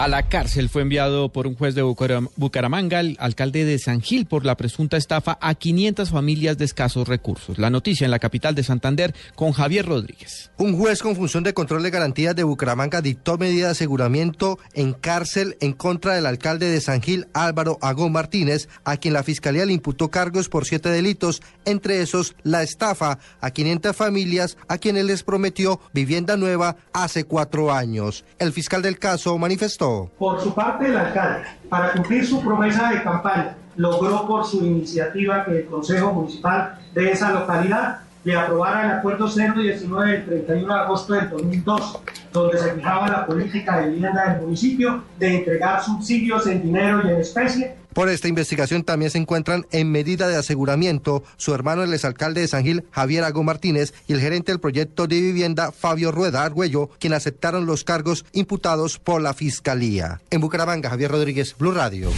A 0.00 0.08
la 0.08 0.30
cárcel 0.30 0.70
fue 0.70 0.80
enviado 0.80 1.30
por 1.30 1.46
un 1.46 1.54
juez 1.54 1.74
de 1.74 1.82
Bucaramanga 1.82 3.00
el 3.00 3.18
alcalde 3.20 3.66
de 3.66 3.78
San 3.78 4.00
Gil 4.00 4.24
por 4.24 4.46
la 4.46 4.56
presunta 4.56 4.96
estafa 4.96 5.36
a 5.42 5.54
500 5.54 6.08
familias 6.08 6.56
de 6.56 6.64
escasos 6.64 7.06
recursos. 7.06 7.58
La 7.58 7.68
noticia 7.68 8.06
en 8.06 8.10
la 8.10 8.18
capital 8.18 8.54
de 8.54 8.62
Santander 8.62 9.14
con 9.34 9.52
Javier 9.52 9.84
Rodríguez. 9.84 10.52
Un 10.56 10.78
juez 10.78 11.02
con 11.02 11.16
función 11.16 11.44
de 11.44 11.52
control 11.52 11.82
de 11.82 11.90
garantías 11.90 12.34
de 12.34 12.44
Bucaramanga 12.44 13.02
dictó 13.02 13.36
medida 13.36 13.66
de 13.66 13.72
aseguramiento 13.72 14.58
en 14.72 14.94
cárcel 14.94 15.58
en 15.60 15.74
contra 15.74 16.14
del 16.14 16.24
alcalde 16.24 16.70
de 16.70 16.80
San 16.80 17.02
Gil, 17.02 17.28
Álvaro 17.34 17.76
Agón 17.82 18.12
Martínez, 18.12 18.70
a 18.84 18.96
quien 18.96 19.12
la 19.12 19.22
fiscalía 19.22 19.66
le 19.66 19.74
imputó 19.74 20.10
cargos 20.10 20.48
por 20.48 20.64
siete 20.64 20.88
delitos, 20.88 21.42
entre 21.66 22.00
esos 22.00 22.36
la 22.42 22.62
estafa 22.62 23.18
a 23.42 23.50
500 23.50 23.94
familias 23.94 24.56
a 24.66 24.78
quienes 24.78 25.04
les 25.04 25.24
prometió 25.24 25.78
vivienda 25.92 26.38
nueva 26.38 26.76
hace 26.94 27.24
cuatro 27.24 27.70
años. 27.70 28.24
El 28.38 28.54
fiscal 28.54 28.80
del 28.80 28.98
caso 28.98 29.36
manifestó 29.36 29.89
por 30.18 30.40
su 30.40 30.54
parte, 30.54 30.86
el 30.86 30.96
alcalde, 30.96 31.44
para 31.68 31.92
cumplir 31.92 32.26
su 32.26 32.40
promesa 32.40 32.90
de 32.90 33.02
campaña, 33.02 33.56
logró 33.76 34.26
por 34.26 34.44
su 34.44 34.64
iniciativa 34.64 35.44
que 35.44 35.58
el 35.60 35.66
Consejo 35.66 36.12
Municipal 36.12 36.78
de 36.94 37.12
esa 37.12 37.30
localidad 37.32 38.00
le 38.24 38.36
aprobara 38.36 38.84
el 38.84 38.98
acuerdo 38.98 39.28
019 39.28 40.10
del 40.10 40.24
31 40.44 40.74
de 40.74 40.80
agosto 40.80 41.14
del 41.14 41.30
2002, 41.30 41.98
donde 42.32 42.58
se 42.58 42.72
fijaba 42.74 43.08
la 43.08 43.26
política 43.26 43.80
de 43.80 43.90
vivienda 43.90 44.32
del 44.32 44.42
municipio 44.42 45.04
de 45.18 45.38
entregar 45.38 45.82
subsidios 45.82 46.46
en 46.46 46.62
dinero 46.62 47.02
y 47.04 47.10
en 47.10 47.20
especie 47.20 47.80
por 47.92 48.08
esta 48.08 48.28
investigación 48.28 48.84
también 48.84 49.10
se 49.10 49.18
encuentran 49.18 49.66
en 49.72 49.90
medida 49.90 50.28
de 50.28 50.36
aseguramiento 50.36 51.24
su 51.36 51.54
hermano 51.54 51.82
el 51.82 51.92
exalcalde 51.92 52.40
de 52.40 52.48
San 52.48 52.62
Gil, 52.62 52.84
Javier 52.92 53.24
Ago 53.24 53.42
Martínez, 53.42 53.94
y 54.06 54.12
el 54.12 54.20
gerente 54.20 54.52
del 54.52 54.60
proyecto 54.60 55.06
de 55.06 55.20
vivienda, 55.20 55.72
Fabio 55.72 56.12
Rueda 56.12 56.44
Argüello, 56.44 56.90
quien 56.98 57.14
aceptaron 57.14 57.66
los 57.66 57.84
cargos 57.84 58.24
imputados 58.32 58.98
por 58.98 59.20
la 59.20 59.34
Fiscalía. 59.34 60.20
En 60.30 60.40
Bucaramanga, 60.40 60.90
Javier 60.90 61.10
Rodríguez, 61.10 61.56
Blue 61.58 61.72
Radio. 61.72 62.10